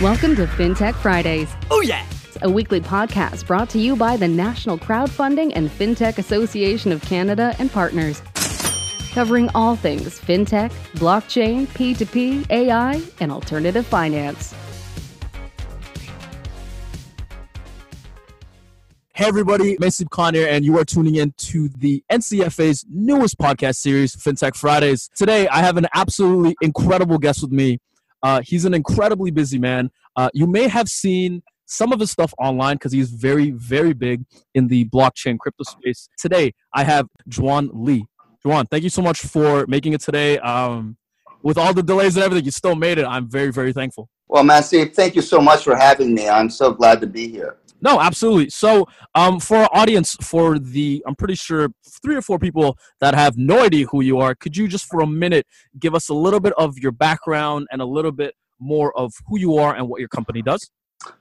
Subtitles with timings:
[0.00, 1.54] Welcome to FinTech Fridays.
[1.70, 2.06] Oh, yeah.
[2.40, 7.54] A weekly podcast brought to you by the National Crowdfunding and FinTech Association of Canada
[7.58, 8.22] and partners.
[9.12, 14.54] Covering all things FinTech, blockchain, P2P, AI, and alternative finance.
[19.12, 23.76] Hey everybody, Mason Khan here, and you are tuning in to the NCFA's newest podcast
[23.76, 25.10] series, FinTech Fridays.
[25.14, 27.80] Today, I have an absolutely incredible guest with me.
[28.22, 29.90] Uh, he's an incredibly busy man.
[30.16, 34.24] Uh, you may have seen some of his stuff online because he's very, very big
[34.54, 36.08] in the blockchain crypto space.
[36.18, 37.06] Today, I have
[37.38, 38.06] Juan Lee.
[38.44, 40.38] Juan, thank you so much for making it today.
[40.38, 40.96] Um,
[41.42, 43.04] with all the delays and everything, you still made it.
[43.04, 44.08] I'm very, very thankful.
[44.28, 46.28] Well, Massey, thank you so much for having me.
[46.28, 47.56] I'm so glad to be here.
[47.82, 48.50] No, absolutely.
[48.50, 51.68] So, um, for our audience, for the, I'm pretty sure
[52.02, 55.00] three or four people that have no idea who you are, could you just for
[55.00, 55.46] a minute
[55.78, 59.38] give us a little bit of your background and a little bit more of who
[59.38, 60.70] you are and what your company does?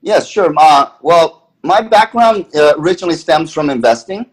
[0.00, 0.54] Yes, sure.
[0.56, 4.26] Uh, well, my background uh, originally stems from investing.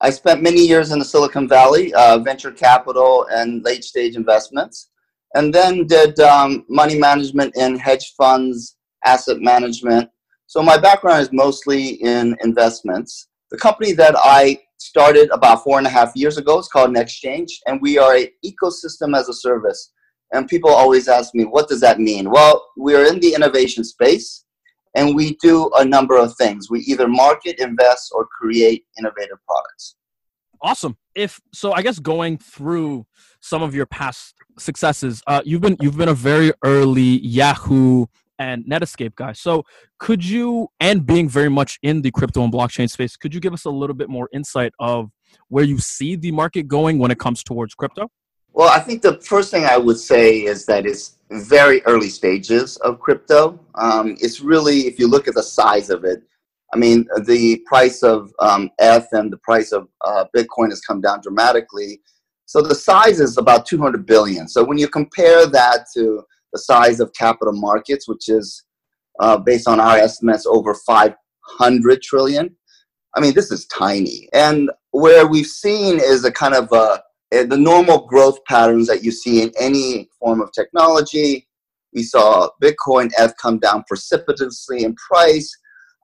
[0.00, 4.90] I spent many years in the Silicon Valley, uh, venture capital and late stage investments,
[5.34, 10.10] and then did um, money management in hedge funds, asset management,
[10.46, 13.28] so my background is mostly in investments.
[13.50, 17.50] The company that I started about four and a half years ago is called NextChange,
[17.66, 19.92] and we are an ecosystem as a service.
[20.32, 22.30] And people always ask me, what does that mean?
[22.30, 24.44] Well, we're in the innovation space,
[24.94, 26.70] and we do a number of things.
[26.70, 29.96] We either market, invest, or create innovative products.
[30.62, 30.96] Awesome.
[31.14, 33.06] If so, I guess going through
[33.40, 38.06] some of your past successes, uh, you've been you've been a very early Yahoo
[38.38, 39.32] and Netscape guy.
[39.32, 39.64] So,
[39.98, 43.52] could you, and being very much in the crypto and blockchain space, could you give
[43.52, 45.10] us a little bit more insight of
[45.48, 48.10] where you see the market going when it comes towards crypto?
[48.52, 52.76] Well, I think the first thing I would say is that it's very early stages
[52.78, 53.60] of crypto.
[53.74, 56.22] Um, it's really, if you look at the size of it,
[56.72, 61.00] I mean, the price of um, ETH and the price of uh, Bitcoin has come
[61.00, 62.00] down dramatically.
[62.46, 64.48] So the size is about 200 billion.
[64.48, 68.64] So when you compare that to the size of capital markets, which is
[69.20, 72.56] uh, based on our estimates over 500 trillion.
[73.14, 74.28] I mean, this is tiny.
[74.34, 79.10] And where we've seen is a kind of a, the normal growth patterns that you
[79.10, 81.48] see in any form of technology.
[81.94, 85.50] We saw Bitcoin ETH come down precipitously in price.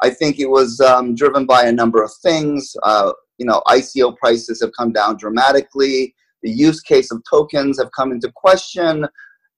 [0.03, 2.75] I think it was um, driven by a number of things.
[2.83, 6.15] Uh, you know, ICO prices have come down dramatically.
[6.43, 9.07] The use case of tokens have come into question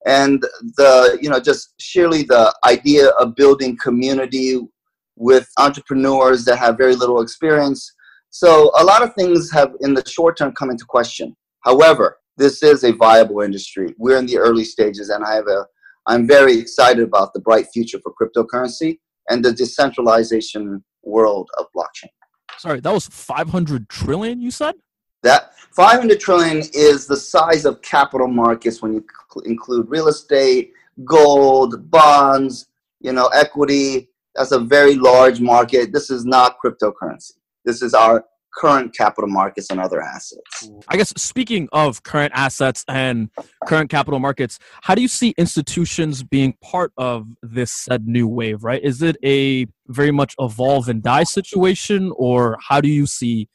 [0.06, 0.42] and
[0.76, 4.60] the you know just surely the idea of building community
[5.16, 7.92] with entrepreneurs that have very little experience.
[8.30, 11.36] So a lot of things have in the short term come into question.
[11.60, 13.94] However this is a viable industry.
[13.98, 15.66] We're in the early stages and i have a
[16.06, 18.98] i'm very excited about the bright future for cryptocurrency
[19.28, 22.10] and the decentralization world of blockchain.
[22.58, 24.74] Sorry that was 500 trillion you said
[25.24, 29.04] that 500 trillion is the size of capital markets when you
[29.44, 30.72] include real estate,
[31.04, 32.66] gold, bonds,
[33.00, 34.08] you know, equity.
[34.36, 35.92] That's a very large market.
[35.92, 37.32] This is not cryptocurrency.
[37.64, 38.24] This is our
[38.56, 40.70] current capital markets and other assets.
[40.88, 43.30] I guess speaking of current assets and
[43.66, 48.62] current capital markets, how do you see institutions being part of this said new wave,
[48.62, 48.82] right?
[48.82, 53.48] Is it a very much evolve and die situation or how do you see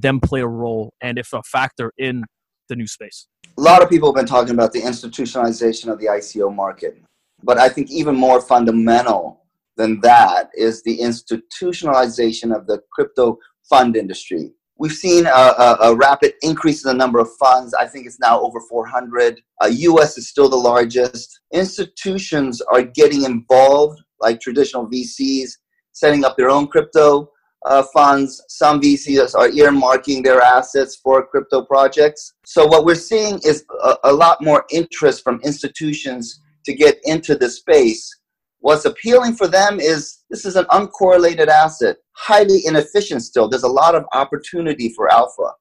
[0.00, 2.24] them play a role and if a factor in
[2.68, 3.26] the new space?
[3.58, 7.00] A lot of people have been talking about the institutionalization of the ICO market,
[7.42, 9.42] but I think even more fundamental
[9.76, 14.52] than that is the institutionalization of the crypto fund industry.
[14.78, 17.72] We've seen a, a, a, rapid increase in the number of funds.
[17.72, 19.40] I think it's now over 400.
[19.62, 21.40] Uh, US is still the largest.
[21.52, 25.52] Institutions are getting involved, like traditional VCs,
[25.92, 27.30] setting up their own crypto
[27.66, 32.34] uh, funds, some VCs are earmarking their assets for crypto projects.
[32.44, 37.34] So what we're seeing is a, a lot more interest from institutions to get into
[37.34, 38.08] the space.
[38.60, 43.48] What's appealing for them is this is an uncorrelated asset, highly inefficient still.
[43.48, 45.52] There's a lot of opportunity for alpha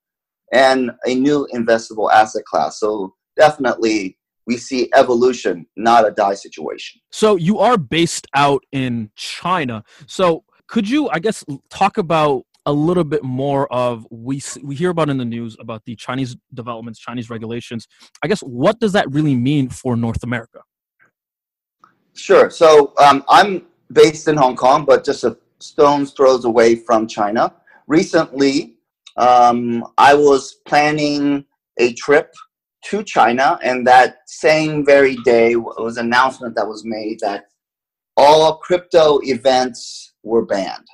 [0.54, 2.80] and a new investable asset class.
[2.80, 7.02] So definitely we see evolution, not a die situation.
[7.12, 9.84] So you are based out in China.
[10.06, 14.90] So could you, I guess, talk about a little bit more of we we hear
[14.90, 17.88] about in the news about the Chinese developments, Chinese regulations.
[18.24, 20.62] I guess what does that really mean for North America?
[22.16, 22.50] Sure.
[22.50, 27.54] So um, I'm based in Hong Kong, but just a stone's throws away from China.
[27.88, 28.78] Recently,
[29.18, 31.46] um, I was planning
[31.78, 32.34] a trip
[32.86, 37.46] to China, and that same very day was an announcement that was made that
[38.18, 40.88] all crypto events were banned.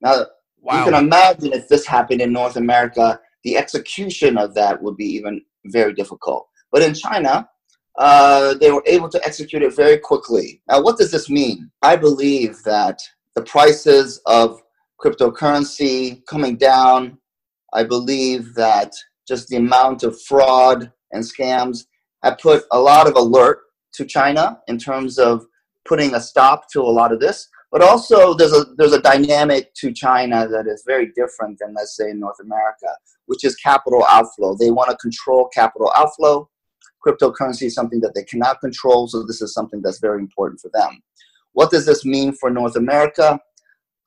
[0.00, 0.26] Now,
[0.60, 0.78] wow.
[0.78, 5.06] you can imagine if this happened in North America, the execution of that would be
[5.06, 6.48] even very difficult.
[6.70, 7.48] But in China,
[7.98, 10.62] uh, they were able to execute it very quickly.
[10.68, 11.70] Now, what does this mean?
[11.82, 13.00] I believe that
[13.34, 14.60] the prices of
[15.02, 17.18] cryptocurrency coming down,
[17.72, 18.92] I believe that
[19.26, 21.86] just the amount of fraud and scams
[22.22, 23.60] have put a lot of alert
[23.94, 25.46] to China in terms of
[25.84, 27.48] putting a stop to a lot of this.
[27.70, 31.96] But also, there's a there's a dynamic to China that is very different than let's
[31.96, 32.88] say North America,
[33.26, 34.56] which is capital outflow.
[34.56, 36.48] They want to control capital outflow.
[37.06, 40.70] Cryptocurrency is something that they cannot control, so this is something that's very important for
[40.72, 41.00] them.
[41.52, 43.38] What does this mean for North America?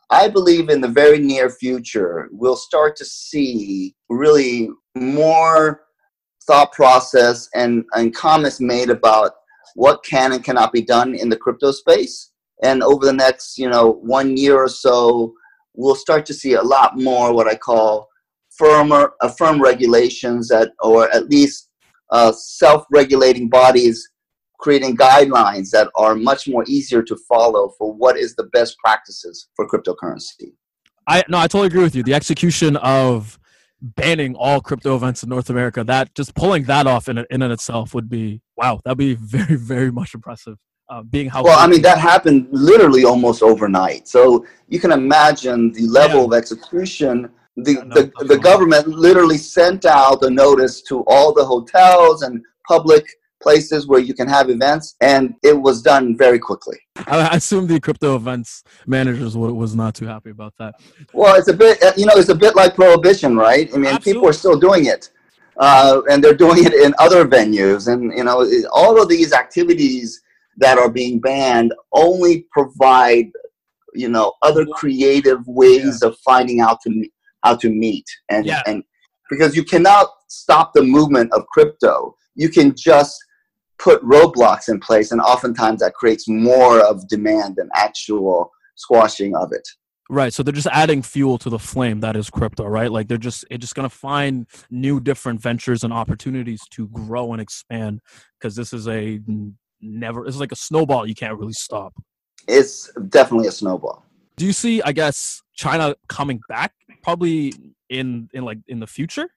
[0.09, 5.83] I believe in the very near future, we'll start to see really more
[6.45, 9.31] thought process and, and comments made about
[9.75, 12.30] what can and cannot be done in the crypto space.
[12.63, 15.33] And over the next, you know, one year or so,
[15.73, 18.07] we'll start to see a lot more what I call
[18.49, 21.69] firmer, uh, firm regulations that, or at least
[22.11, 24.11] uh, self-regulating bodies
[24.61, 29.49] creating guidelines that are much more easier to follow for what is the best practices
[29.55, 30.53] for cryptocurrency.
[31.07, 32.03] I no, I totally agree with you.
[32.03, 33.39] The execution of
[33.81, 37.51] banning all crypto events in North America, that just pulling that off in in and
[37.51, 38.79] itself would be wow.
[38.85, 40.57] That'd be very very much impressive.
[40.91, 44.09] Uh, being how well, I mean, that happened literally almost overnight.
[44.09, 46.25] So you can imagine the level yeah.
[46.25, 47.29] of execution.
[47.55, 53.05] The, the, the government literally sent out a notice to all the hotels and public
[53.41, 56.77] places where you can have events, and it was done very quickly.
[57.07, 60.75] I assume the crypto events managers was not too happy about that.
[61.13, 63.69] Well, it's a bit, uh, you know, it's a bit like prohibition, right?
[63.73, 64.13] I mean, Absolutely.
[64.13, 65.09] people are still doing it.
[65.55, 67.87] Uh, and they're doing it in other venues.
[67.91, 68.37] And, you know,
[68.73, 70.21] all of these activities
[70.57, 73.31] that are being banned only provide,
[73.93, 76.09] you know, other creative ways yeah.
[76.09, 77.07] of finding out to
[77.43, 78.05] how to meet.
[78.29, 78.61] And, yeah.
[78.67, 78.83] and
[79.29, 83.17] because you cannot stop the movement of crypto, you can just
[83.79, 89.51] put roadblocks in place, and oftentimes that creates more of demand than actual squashing of
[89.51, 89.67] it.
[90.09, 90.33] Right.
[90.33, 92.91] So they're just adding fuel to the flame that is crypto, right?
[92.91, 97.41] Like they're just it's just gonna find new different ventures and opportunities to grow and
[97.41, 98.01] expand
[98.37, 99.21] because this is a
[99.81, 101.93] never it's like a snowball you can't really stop.
[102.47, 104.05] It's definitely a snowball.
[104.37, 106.73] Do you see, I guess, China coming back
[107.03, 107.53] probably
[107.89, 109.29] in in like in the future?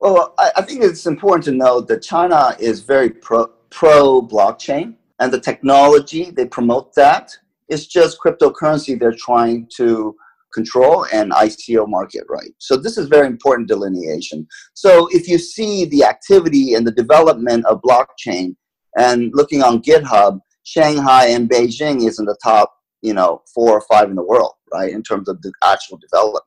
[0.00, 4.94] Well, I, I think it's important to note that China is very pro pro blockchain
[5.20, 7.30] and the technology they promote that
[7.68, 10.14] it's just cryptocurrency they're trying to
[10.52, 12.52] control and ICO market right.
[12.58, 14.46] So this is very important delineation.
[14.74, 18.54] So if you see the activity and the development of blockchain
[18.96, 23.82] and looking on GitHub, Shanghai and Beijing is in the top, you know, four or
[23.82, 26.44] five in the world, right, in terms of the actual development.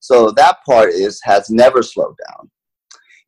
[0.00, 2.50] So that part is has never slowed down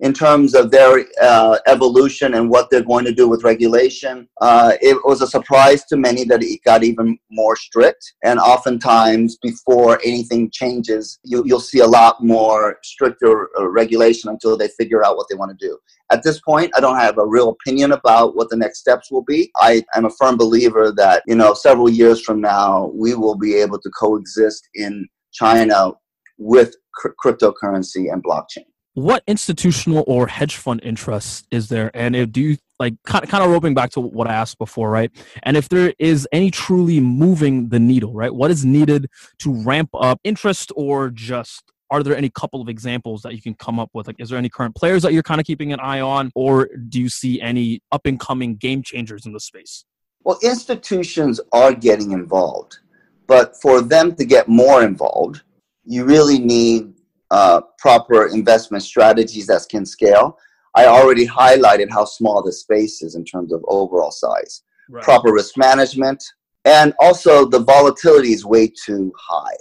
[0.01, 4.27] in terms of their uh, evolution and what they're going to do with regulation.
[4.41, 8.15] Uh, it was a surprise to many that it got even more strict.
[8.25, 14.57] And oftentimes, before anything changes, you, will see a lot more stricter uh, regulation until
[14.57, 15.79] they figure out what they want to do.
[16.11, 19.23] At this point, I don't have a real opinion about what the next steps will
[19.23, 19.51] be.
[19.57, 23.55] I am a firm believer that, you know, several years from now, we will be
[23.55, 25.93] able to coexist in China
[26.39, 28.65] with cr- cryptocurrency and blockchain
[29.01, 31.91] what institutional or hedge fund interest is there?
[31.95, 34.59] And if do you like kind of, kind of roping back to what i asked
[34.59, 35.11] before right?
[35.43, 38.35] And if there is any truly moving the needle right?
[38.35, 43.23] What is needed to ramp up interest or just are there any couple of examples
[43.23, 44.07] that you can come up with?
[44.07, 46.69] Like is there any current players that you're kind of keeping an eye on or
[46.89, 49.85] do you see any up and coming game changers in the space?
[50.25, 52.79] Well institutions are getting involved
[53.27, 55.43] but for them to get more involved
[55.85, 56.93] you really need
[57.31, 60.39] uh, proper investment strategies that can scale.
[60.75, 64.63] I already highlighted how small the space is in terms of overall size.
[64.89, 65.05] Right.
[65.05, 66.23] Proper risk management,
[66.65, 69.57] and also the volatility is way too high.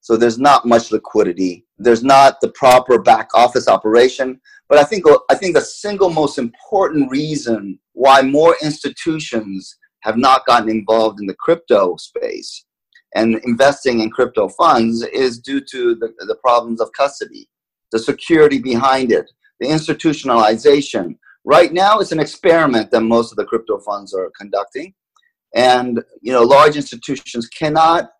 [0.00, 1.64] So there's not much liquidity.
[1.78, 4.40] There's not the proper back office operation.
[4.68, 10.46] But I think I think the single most important reason why more institutions have not
[10.46, 12.64] gotten involved in the crypto space
[13.14, 17.48] and investing in crypto funds is due to the, the problems of custody,
[17.90, 21.16] the security behind it, the institutionalization.
[21.44, 24.94] Right now, it's an experiment that most of the crypto funds are conducting.
[25.54, 28.10] And you know, large institutions cannot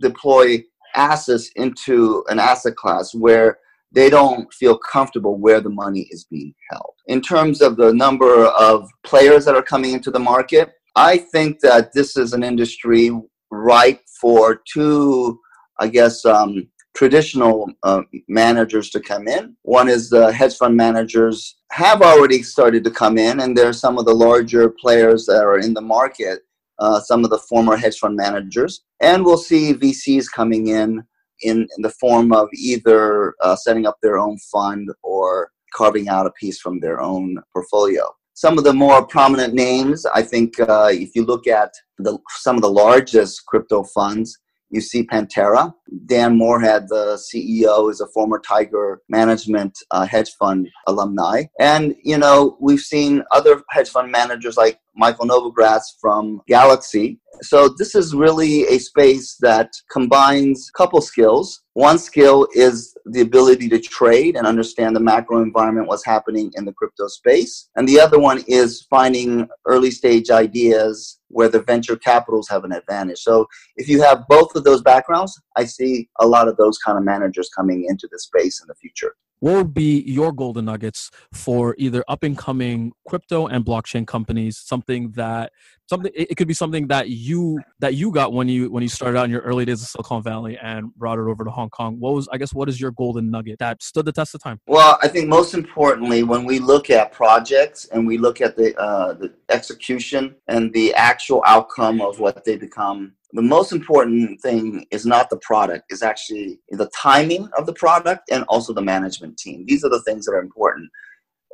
[0.00, 0.62] deploy
[0.94, 3.58] assets into an asset class where
[3.92, 6.94] they don't feel comfortable where the money is being held.
[7.06, 11.60] In terms of the number of players that are coming into the market, I think
[11.60, 13.10] that this is an industry
[13.50, 15.40] ripe for two,
[15.78, 19.56] I guess, um, traditional uh, managers to come in.
[19.62, 23.72] One is the hedge fund managers have already started to come in, and there are
[23.72, 26.40] some of the larger players that are in the market,
[26.78, 28.84] uh, some of the former hedge fund managers.
[29.00, 31.04] And we'll see VCs coming in
[31.42, 36.26] in, in the form of either uh, setting up their own fund or carving out
[36.26, 38.08] a piece from their own portfolio.
[38.34, 42.56] Some of the more prominent names, I think, uh, if you look at the, some
[42.56, 44.36] of the largest crypto funds,
[44.70, 45.72] you see Pantera.
[46.06, 51.44] Dan Morehead, the CEO, is a former Tiger Management uh, hedge fund alumni.
[51.60, 57.18] And, you know, we've seen other hedge fund managers like Michael Novogratz from Galaxy.
[57.42, 61.62] So this is really a space that combines couple skills.
[61.72, 66.64] One skill is the ability to trade and understand the macro environment, what's happening in
[66.64, 67.68] the crypto space.
[67.74, 72.72] And the other one is finding early stage ideas where the venture capitals have an
[72.72, 73.18] advantage.
[73.18, 73.46] So
[73.76, 77.04] if you have both of those backgrounds, I see a lot of those kind of
[77.04, 81.74] managers coming into the space in the future what would be your golden nuggets for
[81.76, 85.52] either up and coming crypto and blockchain companies something that
[85.86, 89.18] something it could be something that you that you got when you when you started
[89.18, 92.00] out in your early days of silicon valley and brought it over to hong kong.
[92.00, 94.60] What was i guess what is your golden nugget that stood the test of time?
[94.66, 98.74] Well i think most importantly when we look at projects and we look at the
[98.80, 104.86] uh, the execution and the actual outcome of what they become the most important thing
[104.92, 109.36] is not the product is actually the timing of the product and also the management
[109.36, 109.64] team.
[109.66, 110.88] These are the things that are important.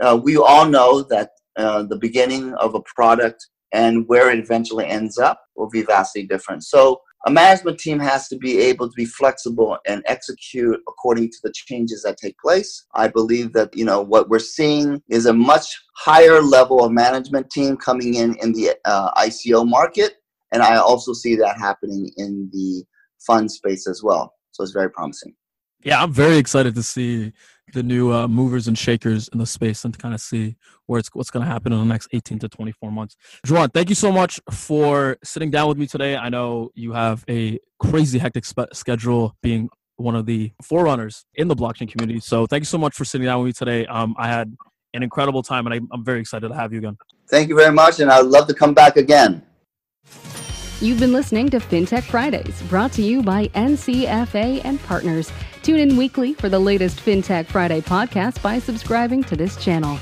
[0.00, 4.86] Uh, we all know that uh, the beginning of a product and where it eventually
[4.86, 6.64] ends up will be vastly different.
[6.64, 11.36] So a management team has to be able to be flexible and execute according to
[11.42, 12.86] the changes that take place.
[12.94, 17.50] I believe that you know what we're seeing is a much higher level of management
[17.50, 20.14] team coming in in the uh, ico market
[20.52, 22.84] and I also see that happening in the
[23.18, 24.34] fund space as well.
[24.50, 25.34] So it's very promising.
[25.82, 27.32] Yeah, I'm very excited to see
[27.72, 30.98] the new uh, movers and shakers in the space and to kind of see where
[30.98, 33.16] it's what's going to happen in the next 18 to 24 months.
[33.48, 36.16] Juan, thank you so much for sitting down with me today.
[36.16, 41.48] I know you have a crazy hectic spe- schedule being one of the forerunners in
[41.48, 42.20] the blockchain community.
[42.20, 43.86] So thank you so much for sitting down with me today.
[43.86, 44.54] Um, I had
[44.94, 46.98] an incredible time and I, I'm very excited to have you again.
[47.28, 48.00] Thank you very much.
[48.00, 49.42] And I'd love to come back again.
[50.82, 55.30] You've been listening to FinTech Fridays, brought to you by NCFA and partners.
[55.62, 59.98] Tune in weekly for the latest FinTech Friday podcast by subscribing to this channel.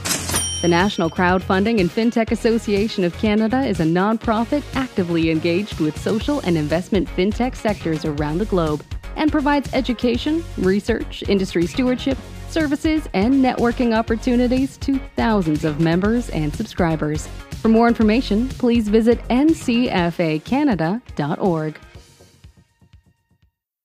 [0.62, 6.38] The National Crowdfunding and FinTech Association of Canada is a nonprofit actively engaged with social
[6.40, 8.85] and investment FinTech sectors around the globe
[9.16, 12.16] and provides education, research, industry stewardship,
[12.50, 17.28] services, and networking opportunities to thousands of members and subscribers.
[17.61, 21.79] For more information, please visit ncfacanada.org.